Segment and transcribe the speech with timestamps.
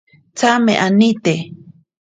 [0.37, 1.35] Tsame anite.